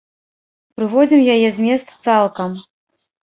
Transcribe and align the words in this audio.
Прыводзім 0.79 1.21
яе 1.35 1.49
змест 1.57 1.87
цалкам. 2.07 2.57